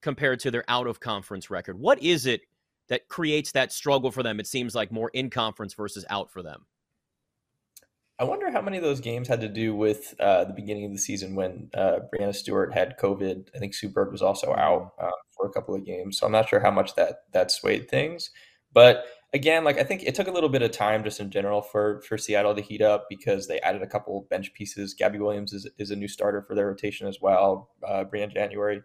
compared 0.00 0.40
to 0.40 0.50
their 0.50 0.64
out 0.68 0.86
of 0.86 1.00
conference 1.00 1.50
record. 1.50 1.78
What 1.78 2.00
is 2.02 2.24
it 2.24 2.42
that 2.88 3.08
creates 3.08 3.52
that 3.52 3.72
struggle 3.72 4.12
for 4.12 4.22
them? 4.22 4.38
It 4.38 4.46
seems 4.46 4.74
like 4.74 4.92
more 4.92 5.10
in 5.12 5.28
conference 5.28 5.74
versus 5.74 6.04
out 6.08 6.30
for 6.30 6.42
them. 6.42 6.66
I 8.20 8.24
wonder 8.24 8.50
how 8.50 8.60
many 8.60 8.76
of 8.76 8.82
those 8.82 9.00
games 9.00 9.28
had 9.28 9.40
to 9.42 9.48
do 9.48 9.76
with 9.76 10.14
uh, 10.18 10.44
the 10.44 10.52
beginning 10.52 10.84
of 10.84 10.92
the 10.92 10.98
season 10.98 11.36
when 11.36 11.70
uh, 11.74 12.00
Breanna 12.12 12.34
Stewart 12.34 12.74
had 12.74 12.98
COVID. 12.98 13.48
I 13.54 13.58
think 13.58 13.74
Sue 13.74 13.88
Bird 13.88 14.10
was 14.10 14.22
also 14.22 14.54
out 14.54 14.94
uh, 15.00 15.10
for 15.36 15.46
a 15.46 15.52
couple 15.52 15.74
of 15.74 15.84
games, 15.84 16.18
so 16.18 16.26
I'm 16.26 16.32
not 16.32 16.48
sure 16.48 16.58
how 16.58 16.72
much 16.72 16.96
that 16.96 17.22
that 17.32 17.52
swayed 17.52 17.88
things. 17.88 18.30
But 18.72 19.04
again, 19.32 19.64
like 19.64 19.78
I 19.78 19.84
think 19.84 20.02
it 20.02 20.14
took 20.14 20.28
a 20.28 20.32
little 20.32 20.48
bit 20.48 20.62
of 20.62 20.70
time 20.70 21.04
just 21.04 21.20
in 21.20 21.30
general 21.30 21.62
for 21.62 22.00
for 22.02 22.16
Seattle 22.18 22.54
to 22.54 22.62
heat 22.62 22.82
up 22.82 23.06
because 23.08 23.46
they 23.46 23.60
added 23.60 23.82
a 23.82 23.86
couple 23.86 24.26
bench 24.30 24.52
pieces. 24.54 24.94
Gabby 24.94 25.18
Williams 25.18 25.52
is, 25.52 25.68
is 25.78 25.90
a 25.90 25.96
new 25.96 26.08
starter 26.08 26.42
for 26.42 26.54
their 26.54 26.66
rotation 26.66 27.06
as 27.06 27.20
well. 27.20 27.70
Uh, 27.86 28.04
Briann 28.04 28.32
January 28.32 28.82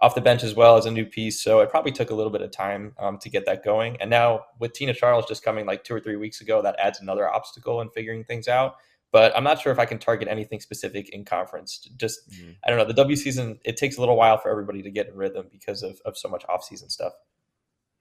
off 0.00 0.14
the 0.14 0.20
bench 0.20 0.42
as 0.42 0.54
well 0.54 0.76
as 0.76 0.84
a 0.84 0.90
new 0.90 1.06
piece. 1.06 1.42
So 1.42 1.60
it 1.60 1.70
probably 1.70 1.92
took 1.92 2.10
a 2.10 2.14
little 2.14 2.32
bit 2.32 2.42
of 2.42 2.50
time 2.50 2.92
um, 2.98 3.18
to 3.18 3.30
get 3.30 3.46
that 3.46 3.64
going. 3.64 3.96
And 4.00 4.10
now 4.10 4.40
with 4.58 4.74
Tina 4.74 4.92
Charles 4.92 5.24
just 5.26 5.42
coming 5.42 5.64
like 5.64 5.84
two 5.84 5.94
or 5.94 6.00
three 6.00 6.16
weeks 6.16 6.42
ago, 6.42 6.60
that 6.62 6.76
adds 6.78 7.00
another 7.00 7.32
obstacle 7.32 7.80
in 7.80 7.88
figuring 7.90 8.24
things 8.24 8.46
out. 8.46 8.76
But 9.10 9.34
I'm 9.34 9.44
not 9.44 9.60
sure 9.60 9.72
if 9.72 9.78
I 9.78 9.86
can 9.86 9.98
target 9.98 10.28
anything 10.28 10.60
specific 10.60 11.08
in 11.10 11.24
conference. 11.24 11.88
Just 11.96 12.30
mm-hmm. 12.30 12.50
I 12.64 12.68
don't 12.68 12.78
know. 12.78 12.84
The 12.84 12.92
W 12.92 13.16
season 13.16 13.58
it 13.64 13.78
takes 13.78 13.96
a 13.96 14.00
little 14.00 14.16
while 14.16 14.36
for 14.36 14.50
everybody 14.50 14.82
to 14.82 14.90
get 14.90 15.08
in 15.08 15.14
rhythm 15.14 15.46
because 15.50 15.82
of, 15.82 15.98
of 16.04 16.18
so 16.18 16.28
much 16.28 16.44
off 16.48 16.64
season 16.64 16.90
stuff. 16.90 17.12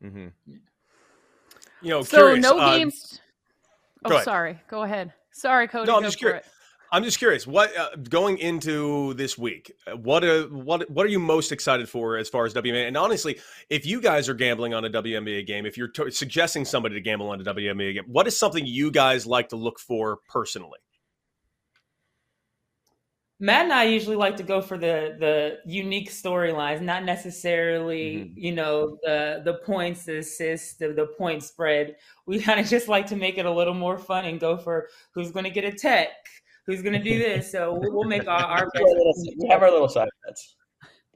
Mm-hmm. 0.04 0.28
You 1.82 1.90
know, 1.90 2.04
so 2.04 2.18
curious, 2.18 2.44
no 2.44 2.60
uh, 2.60 2.78
games. 2.78 3.22
Oh, 4.06 4.22
sorry. 4.22 4.60
Go 4.68 4.84
ahead. 4.84 5.14
Sorry, 5.32 5.68
Cody. 5.68 5.88
No, 5.88 5.98
I'm 5.98 6.02
go 6.02 6.08
just 6.08 6.18
curious. 6.18 6.46
it. 6.46 6.52
I'm 6.92 7.04
just 7.04 7.18
curious. 7.18 7.46
What 7.46 7.76
uh, 7.76 7.90
going 8.10 8.38
into 8.38 9.14
this 9.16 9.38
week? 9.38 9.72
uh, 9.86 9.98
What 9.98 10.24
are 10.24 10.44
what 10.44 10.90
what 10.90 11.06
are 11.06 11.10
you 11.10 11.20
most 11.20 11.52
excited 11.52 11.90
for 11.90 12.18
as 12.18 12.30
far 12.30 12.46
as 12.46 12.54
WNBA? 12.54 12.88
And 12.88 12.96
honestly, 12.96 13.40
if 13.70 13.86
you 13.86 14.00
guys 14.00 14.30
are 14.30 14.34
gambling 14.34 14.74
on 14.74 14.86
a 14.86 14.90
WNBA 14.90 15.46
game, 15.46 15.66
if 15.66 15.78
you're 15.78 15.90
t- 15.90 16.12
suggesting 16.12 16.64
somebody 16.64 16.96
to 16.96 17.02
gamble 17.02 17.30
on 17.30 17.42
a 17.42 17.44
WNBA 17.44 17.96
game, 17.96 18.04
what 18.08 18.28
is 18.28 18.38
something 18.38 18.66
you 18.66 18.92
guys 18.92 19.26
like 19.26 19.50
to 19.50 19.56
look 19.56 19.80
for 19.80 20.20
personally? 20.30 20.80
Matt 23.40 23.64
and 23.66 23.74
I 23.74 23.84
usually 23.84 24.16
like 24.16 24.38
to 24.38 24.44
go 24.44 24.62
for 24.62 24.78
the 24.78 25.16
the 25.20 25.58
unique 25.66 26.10
storylines, 26.10 26.82
not 26.82 27.04
necessarily 27.04 28.16
Mhm. 28.16 28.34
you 28.38 28.52
know 28.54 28.98
the 29.04 29.42
the 29.44 29.56
points, 29.66 30.06
the 30.06 30.20
assists, 30.20 30.76
the, 30.76 30.94
the 30.94 31.08
point 31.18 31.44
spread. 31.44 31.98
We 32.26 32.40
kind 32.48 32.60
of 32.60 32.66
just 32.68 32.88
like 32.88 33.06
to 33.08 33.16
make 33.16 33.38
it 33.38 33.46
a 33.46 33.52
little 33.52 33.74
more 33.74 33.98
fun 33.98 34.26
and 34.26 34.40
go 34.40 34.58
for 34.58 34.88
who's 35.14 35.32
going 35.32 35.44
to 35.46 35.52
get 35.52 35.66
a 35.66 35.72
tech, 35.74 36.10
who's 36.66 36.82
going 36.82 36.94
to 36.94 37.04
do 37.04 37.18
this. 37.20 37.52
So 37.52 37.74
we'll, 37.74 37.94
we'll 37.94 38.04
make 38.08 38.26
our, 38.28 38.40
our 38.40 38.70
We 38.74 38.80
have 38.80 38.88
our 38.88 38.96
little- 38.96 39.34
we 39.38 39.48
have 39.50 39.64
our 39.64 39.72
little 39.72 39.90
side 39.90 40.08
bets. 40.26 40.56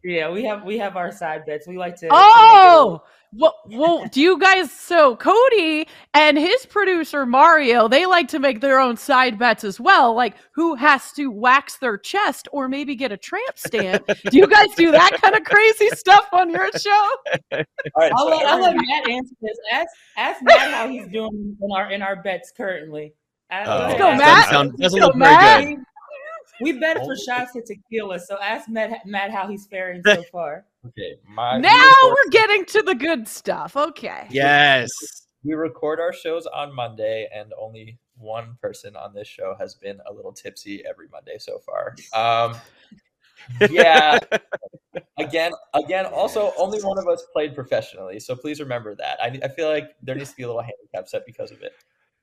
Yeah 0.03 0.29
we 0.29 0.43
have 0.45 0.63
we 0.63 0.77
have 0.77 0.95
our 0.97 1.11
side 1.11 1.45
bets. 1.45 1.67
We 1.67 1.77
like 1.77 1.95
to. 1.97 2.01
to 2.01 2.05
make 2.07 2.11
it 2.11 2.15
a 2.15 2.19
Oh, 2.19 3.03
well, 3.33 3.55
well, 3.67 4.05
do 4.11 4.21
you 4.21 4.39
guys? 4.39 4.71
So 4.71 5.15
Cody 5.15 5.87
and 6.13 6.37
his 6.37 6.65
producer 6.65 7.25
Mario, 7.25 7.87
they 7.87 8.05
like 8.07 8.27
to 8.29 8.39
make 8.39 8.59
their 8.59 8.79
own 8.79 8.97
side 8.97 9.37
bets 9.37 9.63
as 9.63 9.79
well. 9.79 10.15
Like 10.15 10.35
who 10.53 10.73
has 10.75 11.11
to 11.13 11.27
wax 11.29 11.77
their 11.77 11.97
chest 11.97 12.47
or 12.51 12.67
maybe 12.67 12.95
get 12.95 13.11
a 13.11 13.17
tramp 13.17 13.57
stamp? 13.57 14.05
do 14.07 14.37
you 14.37 14.47
guys 14.47 14.69
do 14.75 14.91
that 14.91 15.19
kind 15.21 15.35
of 15.35 15.43
crazy 15.43 15.89
stuff 15.89 16.27
on 16.33 16.49
your 16.49 16.71
show? 16.71 17.09
All 17.51 17.59
right, 17.97 18.11
I'll 18.15 18.25
so 18.25 18.35
let, 18.35 18.45
I'll 18.47 18.61
let 18.61 18.75
Matt 18.75 19.09
answer 19.09 19.35
this. 19.41 19.57
Ask 19.71 19.89
ask 20.17 20.41
Matt 20.43 20.71
how 20.73 20.87
he's 20.87 21.07
doing 21.09 21.55
in 21.61 21.71
our 21.75 21.91
in 21.91 22.01
our 22.01 22.21
bets 22.23 22.51
currently. 22.55 23.13
Ask- 23.51 23.69
Oh, 23.69 23.79
Let's 23.79 23.97
go. 23.99 24.11
Matt. 24.15 24.19
Doesn't, 24.19 24.51
sound, 24.51 24.77
doesn't 24.77 24.99
Let's 24.99 25.05
look 25.07 25.13
go, 25.13 25.19
very 25.19 25.31
Matt. 25.35 25.65
good. 25.65 25.83
We 26.61 26.73
bet 26.73 26.97
for 26.97 27.15
shots 27.15 27.53
to 27.53 27.61
tequila, 27.61 28.19
so 28.19 28.37
ask 28.41 28.67
Matt 28.69 29.05
Matt 29.05 29.31
how 29.31 29.47
he's 29.47 29.65
faring 29.67 30.01
so 30.05 30.21
far. 30.31 30.65
okay, 30.87 31.15
my 31.27 31.55
we 31.55 31.61
now 31.61 31.77
record- 31.77 32.09
we're 32.25 32.29
getting 32.31 32.65
to 32.65 32.81
the 32.83 32.95
good 32.95 33.27
stuff. 33.27 33.75
Okay. 33.77 34.27
Yes. 34.29 34.89
we 35.43 35.53
record 35.53 35.99
our 35.99 36.11
shows 36.13 36.45
on 36.47 36.73
Monday, 36.75 37.29
and 37.33 37.53
only 37.59 37.97
one 38.17 38.57
person 38.61 38.95
on 38.97 39.13
this 39.13 39.27
show 39.27 39.55
has 39.59 39.75
been 39.75 39.99
a 40.05 40.13
little 40.13 40.33
tipsy 40.33 40.83
every 40.85 41.07
Monday 41.09 41.37
so 41.37 41.59
far. 41.59 41.95
Um, 42.13 42.57
yeah. 43.71 44.19
again, 45.17 45.53
again. 45.73 46.05
Also, 46.05 46.51
only 46.57 46.81
one 46.81 46.97
of 46.97 47.07
us 47.07 47.23
played 47.31 47.55
professionally, 47.55 48.19
so 48.19 48.35
please 48.35 48.59
remember 48.59 48.95
that. 48.95 49.17
I, 49.21 49.39
I 49.43 49.47
feel 49.47 49.69
like 49.69 49.91
there 50.01 50.15
needs 50.15 50.31
to 50.31 50.35
be 50.35 50.43
a 50.43 50.47
little 50.47 50.61
handicap 50.61 51.07
set 51.07 51.25
because 51.25 51.51
of 51.51 51.61
it. 51.61 51.71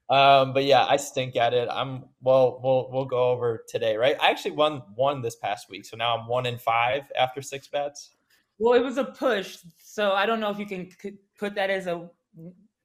Um, 0.09 0.53
but 0.53 0.65
yeah, 0.65 0.85
I 0.87 0.97
stink 0.97 1.35
at 1.37 1.53
it. 1.53 1.69
I'm 1.71 2.05
well. 2.21 2.61
We'll 2.63 2.89
we'll 2.93 3.05
go 3.07 3.31
over 3.31 3.65
today, 3.69 3.97
right? 3.97 4.17
I 4.21 4.31
actually 4.31 4.53
won 4.53 4.83
one 4.95 5.21
this 5.21 5.35
past 5.37 5.69
week, 5.69 5.85
so 5.85 5.97
now 5.97 6.17
I'm 6.17 6.29
one 6.29 6.47
in 6.47 6.59
five 6.59 7.03
after 7.19 7.43
six 7.43 7.67
bets. 7.67 8.11
Well, 8.59 8.75
it 8.75 8.85
was 8.85 8.99
a 8.99 9.05
push, 9.05 9.59
so 9.79 10.13
I 10.13 10.25
don't 10.25 10.39
know 10.41 10.51
if 10.51 10.59
you 10.59 10.67
can 10.67 10.89
c- 11.03 11.19
put 11.39 11.55
that 11.57 11.71
as 11.71 11.87
a 11.89 12.09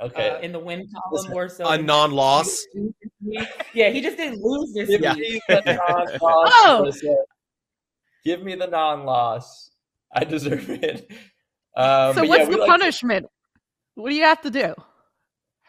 Okay. 0.01 0.29
uh, 0.31 0.39
in 0.39 0.51
the 0.51 0.57
win 0.59 0.89
column 1.11 1.31
or 1.33 1.47
so. 1.47 1.67
A 1.67 1.77
non-loss. 1.77 2.65
Yeah, 3.73 3.89
he 3.89 4.01
just 4.01 4.17
didn't 4.17 4.41
lose 4.41 4.73
this 4.73 4.89
Give 4.99 5.01
week. 5.15 5.17
me 5.17 5.41
the 5.47 5.61
non-loss. 5.87 6.99
Oh! 7.03 7.23
Give 8.25 8.41
me 8.41 8.55
the 8.55 8.65
non-loss. 8.67 9.69
I 10.13 10.23
deserve 10.23 10.67
it. 10.83 11.07
Um, 11.77 12.15
so 12.15 12.23
what's 12.25 12.45
yeah, 12.45 12.49
the 12.49 12.57
like- 12.57 12.67
punishment? 12.69 13.27
What 13.93 14.09
do 14.09 14.15
you 14.15 14.23
have 14.23 14.41
to 14.41 14.49
do? 14.49 14.73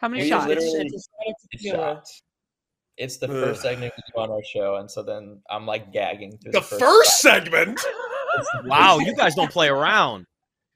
How 0.03 0.09
many 0.09 0.27
shots? 0.27 0.51
It's, 0.51 0.65
it's, 0.65 0.93
it's 1.21 1.47
It's 1.51 1.63
shots. 1.63 2.23
It's 2.97 3.17
the 3.19 3.27
Ugh. 3.27 3.31
first 3.31 3.61
segment 3.61 3.93
on 4.17 4.29
our 4.29 4.43
show, 4.43 4.75
and 4.75 4.91
so 4.91 5.01
then 5.01 5.39
I'm 5.49 5.65
like 5.65 5.93
gagging 5.93 6.37
The 6.41 6.51
the, 6.51 6.61
first 6.61 7.21
shot. 7.21 7.45
segment. 7.45 7.79
Wow, 8.65 8.99
you 8.99 9.15
guys 9.15 9.33
don't 9.33 9.49
play 9.49 9.69
around. 9.69 10.25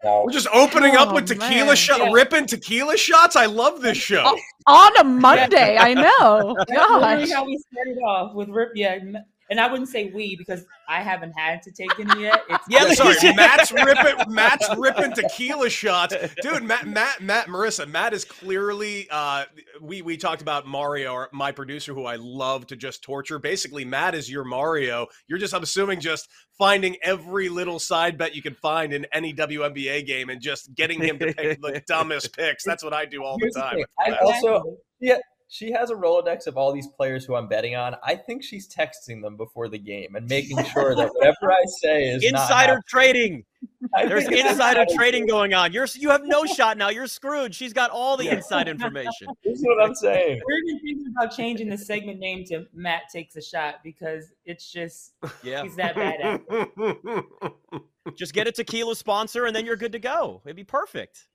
We're 0.01 0.31
just 0.31 0.47
opening 0.53 0.95
up 0.95 1.09
Oh, 1.09 1.15
with 1.15 1.27
tequila 1.27 1.65
man. 1.65 1.75
shot, 1.75 1.99
Yeah. 1.99 2.11
ripping 2.13 2.45
tequila 2.45 2.95
shots. 2.95 3.35
I 3.35 3.47
love 3.47 3.81
this 3.81 3.97
show. 3.97 4.23
Oh, 4.25 4.39
On 4.67 4.97
a 4.97 5.03
Monday, 5.03 5.75
I 5.77 5.93
know. 5.93 6.55
That's 6.69 6.71
Gosh. 6.71 7.31
how 7.31 7.43
we 7.45 7.61
started 7.69 7.97
off 8.01 8.33
with 8.33 8.47
Rip. 8.47 8.69
Yeah, 8.75 8.91
m- 9.01 9.17
and 9.49 9.59
I 9.59 9.69
wouldn't 9.71 9.89
say 9.89 10.11
we 10.13 10.35
because 10.35 10.65
I 10.89 11.01
haven't 11.01 11.33
had 11.33 11.61
to 11.63 11.71
take 11.71 11.99
any 11.99 12.23
yet. 12.23 12.43
It's 12.49 12.63
Yeah, 12.69 12.85
Yeah, 12.87 12.93
sorry, 12.93 13.33
Matt's 13.35 13.71
ripping 13.71 14.33
Matt's 14.33 14.67
ripping 14.77 15.13
tequila 15.13 15.69
shots. 15.69 16.15
Dude, 16.41 16.63
Matt 16.63 16.87
Matt 16.87 17.21
Matt 17.21 17.47
Marissa, 17.47 17.87
Matt 17.87 18.13
is 18.13 18.25
clearly 18.25 19.07
uh 19.11 19.45
we 19.81 20.01
we 20.01 20.17
talked 20.17 20.41
about 20.41 20.67
Mario, 20.67 21.11
our- 21.13 21.29
my 21.31 21.51
producer 21.51 21.93
who 21.93 22.05
I 22.05 22.15
love 22.17 22.67
to 22.67 22.75
just 22.75 23.01
torture. 23.03 23.39
Basically, 23.39 23.85
Matt 23.85 24.15
is 24.15 24.29
your 24.29 24.43
Mario. 24.43 25.07
You're 25.27 25.39
just 25.39 25.53
I'm 25.53 25.63
assuming 25.63 25.99
just 25.99 26.27
finding 26.57 26.95
every 27.03 27.49
little 27.49 27.79
side 27.79 28.17
bet 28.17 28.35
you 28.35 28.41
can 28.41 28.55
find 28.55 28.91
in 28.93 29.05
any 29.13 29.33
WNBA 29.33 30.05
game 30.07 30.29
and 30.29 30.41
just 30.41 30.73
getting 30.75 31.01
him 31.01 31.19
to 31.19 31.33
pick 31.33 31.61
the 31.61 31.81
dumbest 31.87 32.35
picks. 32.35 32.63
That's 32.63 32.83
what 32.83 32.93
I 32.93 33.05
do 33.05 33.23
all 33.23 33.37
the 33.37 33.43
Here's 33.43 33.53
the 33.53 33.61
time. 33.61 33.75
thing, 33.75 33.85
with 34.07 34.15
I 34.15 34.17
also- 34.25 34.77
Yeah, 34.99 35.17
she 35.49 35.71
has 35.71 35.89
a 35.91 35.95
Rolodex 35.95 36.45
of 36.47 36.57
all 36.57 36.73
these 36.73 36.87
players 36.87 37.23
who 37.25 37.35
I'm 37.35 37.47
betting 37.47 37.75
on. 37.75 37.95
I 38.03 38.15
think 38.15 38.43
she's 38.43 38.67
texting 38.67 39.21
them 39.21 39.37
before 39.37 39.69
the 39.69 39.77
game 39.77 40.15
and 40.15 40.27
making 40.27 40.63
sure 40.65 40.93
that 40.95 41.09
whatever 41.13 41.51
I 41.51 41.63
say 41.81 42.09
is 42.09 42.23
Insider 42.23 42.53
happening. 42.73 42.81
trading. 42.87 43.45
There's 44.07 44.27
insider 44.27 44.85
trading 44.95 45.25
going 45.25 45.53
on. 45.53 45.71
You're 45.73 45.87
you 45.95 46.09
have 46.09 46.21
no 46.25 46.45
shot 46.45 46.77
now. 46.77 46.89
You're 46.89 47.07
screwed. 47.07 47.55
She's 47.55 47.73
got 47.73 47.89
all 47.89 48.15
the 48.17 48.25
Yeah. 48.25 48.35
inside 48.35 48.67
information. 48.67 49.27
This 49.43 49.59
is 49.59 49.65
what 49.65 49.81
I'm 49.83 49.95
saying. 49.95 50.41
We're 50.45 50.57
even 50.67 50.79
thinking 50.79 51.13
about 51.15 51.35
changing 51.35 51.69
the 51.69 51.77
segment 51.77 52.19
name 52.19 52.43
to 52.45 52.65
Matt 52.73 53.03
takes 53.11 53.35
a 53.35 53.41
shot 53.41 53.75
because 53.83 54.31
it's 54.45 54.71
just 54.71 55.13
Yeah. 55.43 55.63
he's 55.63 55.75
that 55.77 55.95
bad 55.95 56.19
at. 56.21 56.41
it. 56.49 57.23
Just 58.15 58.33
get 58.33 58.47
a 58.47 58.51
tequila 58.53 58.95
sponsor 58.95 59.45
and 59.47 59.55
then 59.55 59.65
you're 59.65 59.75
good 59.75 59.91
to 59.91 59.99
go. 59.99 60.41
It'd 60.45 60.55
be 60.55 60.63
perfect. 60.63 61.27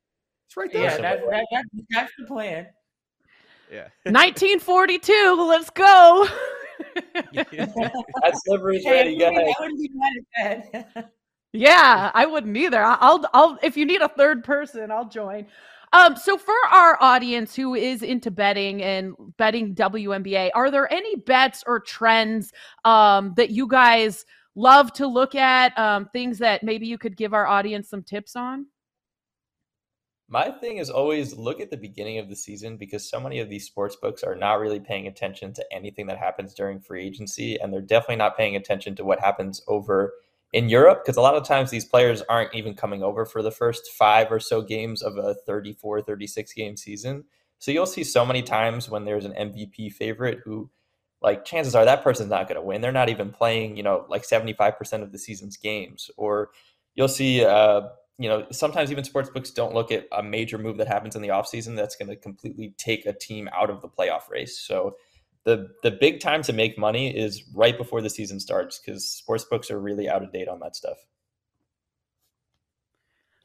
It's 0.47 0.57
right 0.57 0.73
there. 0.73 0.85
Yeah, 0.85 0.97
that, 0.99 1.21
that, 1.31 1.47
that, 1.53 1.65
that's 1.91 2.13
the 2.19 2.25
plan. 2.27 2.67
Yeah. 3.73 3.89
1942. 4.05 5.37
Let's 5.49 5.71
go. 5.71 6.29
That 7.15 8.33
slivery's 8.45 8.85
Hey, 8.85 8.91
ready. 8.91 9.19
Go 9.19 9.29
I 9.29 9.55
wouldn't 9.61 9.79
be 9.81 9.91
mad 9.95 10.13
at 10.37 10.95
that. 10.95 11.13
yeah, 11.53 12.11
I 12.13 12.27
wouldn't 12.27 12.57
either. 12.57 12.83
I- 12.83 12.99
I'll, 13.01 13.25
I'll, 13.33 13.59
if 13.63 13.77
you 13.77 13.85
need 13.87 14.03
a 14.03 14.09
third 14.09 14.45
person, 14.45 14.91
I'll 14.91 15.09
join. 15.09 15.47
Um, 15.95 16.17
so 16.17 16.37
for 16.39 16.55
our 16.71 16.97
audience 17.03 17.55
who 17.55 17.75
is 17.75 18.03
into 18.03 18.31
betting 18.31 18.83
and 18.83 19.15
betting 19.37 19.75
WNBA, 19.75 20.51
are 20.55 20.71
there 20.71 20.91
any 20.93 21.17
bets 21.17 21.63
or 21.67 21.81
trends 21.81 22.53
um, 22.85 23.35
that 23.37 23.51
you 23.51 23.67
guys 23.69 24.25
love 24.55 24.93
to 24.95 25.07
look 25.07 25.35
at? 25.35 25.79
Um, 25.79 26.09
things 26.13 26.39
that 26.39 26.63
maybe 26.63 26.87
you 26.87 26.99
could 26.99 27.17
give 27.17 27.33
our 27.35 27.47
audience 27.47 27.89
some 27.91 28.03
tips 28.03 28.37
on? 28.37 28.67
My 30.33 30.51
thing 30.51 30.79
is 30.79 30.89
always 30.89 31.37
look 31.37 31.61
at 31.61 31.71
the 31.71 31.77
beginning 31.77 32.17
of 32.17 32.31
the 32.31 32.37
season 32.37 32.79
because 32.79 33.07
so 33.07 33.21
many 33.21 33.41
of 33.41 33.51
these 33.51 33.67
sports 33.67 33.97
books 33.97 34.23
are 34.23 34.35
not 34.35 34.61
really 34.61 34.81
paying 34.81 35.07
attention 35.07 35.53
to 35.53 35.65
anything 35.71 36.07
that 36.07 36.17
happens 36.17 36.55
during 36.55 36.81
free 36.81 37.05
agency, 37.05 37.61
and 37.61 37.71
they're 37.71 37.83
definitely 37.83 38.17
not 38.17 38.35
paying 38.35 38.57
attention 38.57 38.97
to 38.97 39.05
what 39.05 39.21
happens 39.21 39.61
over 39.69 40.15
in 40.55 40.71
Europe 40.71 41.03
because 41.05 41.19
a 41.19 41.21
lot 41.21 41.35
of 41.35 41.47
times 41.47 41.69
these 41.69 41.85
players 41.85 42.23
aren't 42.31 42.55
even 42.55 42.73
coming 42.73 43.03
over 43.03 43.27
for 43.27 43.43
the 43.43 43.51
first 43.51 43.91
five 43.93 44.33
or 44.33 44.41
so 44.41 44.63
games 44.63 45.03
of 45.03 45.19
a 45.19 45.35
34, 45.35 46.01
36 46.01 46.55
game 46.55 46.79
season. 46.79 47.25
So 47.59 47.71
you'll 47.71 47.85
see 47.85 48.03
so 48.03 48.25
many 48.25 48.41
times 48.41 48.89
when 48.89 49.05
there's 49.05 49.27
an 49.27 49.35
MVP 49.35 49.93
favorite 49.93 50.39
who, 50.47 50.71
like, 51.21 51.45
chances 51.45 51.75
are 51.75 51.85
that 51.85 52.03
person's 52.03 52.31
not 52.31 52.49
going 52.49 52.59
to 52.59 52.67
win. 52.67 52.81
They're 52.81 52.91
not 52.91 53.11
even 53.11 53.33
playing, 53.33 53.77
you 53.77 53.83
know, 53.83 54.07
like 54.09 54.23
75% 54.23 55.03
of 55.03 55.13
the 55.13 55.19
season's 55.19 55.59
games. 55.59 56.11
Or 56.17 56.53
you'll 56.95 57.07
see, 57.09 57.45
uh, 57.45 57.83
you 58.19 58.29
know, 58.29 58.47
sometimes 58.51 58.91
even 58.91 59.05
sports 59.05 59.31
books 59.31 59.51
don't 59.51 59.75
look 59.75 59.91
at 59.91 60.07
a 60.13 60.23
major 60.23 60.59
move 60.59 60.77
that 60.79 60.89
happens 60.89 61.17
in 61.17 61.23
the 61.23 61.29
offseason 61.29 61.77
that's 61.77 61.97
going 61.97 62.09
to 62.09 62.17
completely 62.17 62.75
take 62.79 63.07
a 63.07 63.13
team 63.13 63.49
out 63.53 63.71
of 63.71 63.81
the 63.81 63.89
playoff 63.89 64.31
race. 64.31 64.59
So 64.59 64.97
the 65.45 65.71
the 65.83 65.91
big 65.91 66.21
time 66.21 66.43
to 66.43 66.53
make 66.53 66.79
money 66.79 67.17
is 67.17 67.45
right 67.55 67.77
before 67.77 68.01
the 68.01 68.11
season 68.11 68.39
starts 68.39 68.79
because 68.79 69.05
sports 69.05 69.45
books 69.45 69.71
are 69.71 69.81
really 69.81 70.09
out 70.09 70.23
of 70.23 70.33
date 70.33 70.49
on 70.49 70.61
that 70.61 70.77
stuff. 70.77 70.99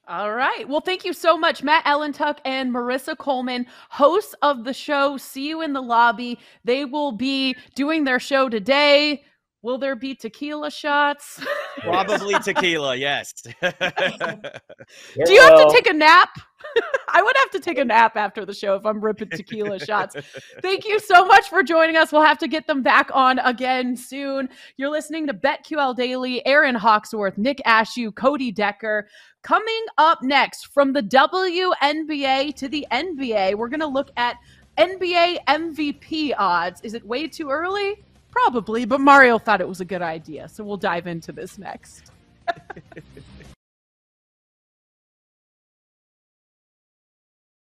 All 0.09 0.31
right. 0.31 0.69
Well, 0.69 0.79
thank 0.79 1.03
you 1.03 1.11
so 1.11 1.37
much, 1.37 1.63
Matt 1.63 1.83
Ellentuck 1.83 2.37
and 2.45 2.73
Marissa 2.73 3.17
Coleman, 3.17 3.65
hosts 3.89 4.35
of 4.41 4.63
the 4.63 4.73
show. 4.73 5.17
See 5.17 5.49
you 5.49 5.61
in 5.61 5.73
the 5.73 5.81
lobby. 5.81 6.39
They 6.63 6.85
will 6.85 7.11
be 7.11 7.57
doing 7.75 8.05
their 8.05 8.19
show 8.19 8.47
today. 8.47 9.23
Will 9.63 9.77
there 9.77 9.95
be 9.95 10.13
tequila 10.13 10.69
shots? 10.69 11.41
Probably 11.79 12.35
tequila, 12.39 12.95
yes. 12.95 13.33
Do 13.41 13.51
you 13.59 15.41
have 15.41 15.57
to 15.57 15.69
take 15.71 15.87
a 15.87 15.93
nap? 15.93 16.29
I 17.09 17.21
would 17.21 17.35
have 17.37 17.51
to 17.51 17.59
take 17.59 17.77
a 17.77 17.85
nap 17.85 18.15
after 18.15 18.45
the 18.45 18.53
show 18.53 18.75
if 18.75 18.85
I'm 18.85 19.01
ripping 19.01 19.29
tequila 19.29 19.79
shots. 19.79 20.15
Thank 20.61 20.85
you 20.85 20.99
so 20.99 21.25
much 21.25 21.49
for 21.49 21.63
joining 21.63 21.97
us. 21.97 22.11
We'll 22.11 22.21
have 22.21 22.37
to 22.39 22.47
get 22.47 22.67
them 22.67 22.83
back 22.83 23.09
on 23.13 23.39
again 23.39 23.95
soon. 23.95 24.49
You're 24.77 24.91
listening 24.91 25.25
to 25.27 25.33
BetQL 25.33 25.95
Daily, 25.95 26.45
Erin 26.45 26.75
Hawksworth, 26.75 27.37
Nick 27.37 27.61
Ashew, 27.65 28.13
Cody 28.13 28.51
Decker. 28.51 29.07
Coming 29.41 29.85
up 29.97 30.21
next 30.21 30.67
from 30.67 30.93
the 30.93 31.03
WNBA 31.03 32.55
to 32.55 32.67
the 32.67 32.85
NBA, 32.91 33.55
we're 33.55 33.69
going 33.69 33.79
to 33.79 33.87
look 33.87 34.11
at 34.17 34.37
NBA 34.77 35.39
MVP 35.47 36.33
odds. 36.37 36.81
Is 36.81 36.93
it 36.93 37.05
way 37.05 37.27
too 37.27 37.49
early? 37.49 38.03
Probably, 38.31 38.85
but 38.85 39.01
Mario 39.01 39.39
thought 39.39 39.61
it 39.61 39.67
was 39.67 39.81
a 39.81 39.85
good 39.85 40.01
idea. 40.01 40.47
So 40.49 40.63
we'll 40.63 40.77
dive 40.77 41.07
into 41.07 41.31
this 41.31 41.57
next. 41.57 42.11